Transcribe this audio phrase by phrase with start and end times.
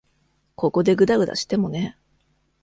[0.55, 1.95] ここでぐだぐだしてもね。